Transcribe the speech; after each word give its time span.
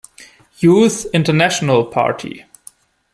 Youth 0.57 1.05
International 1.13 1.85
Party 1.85 2.45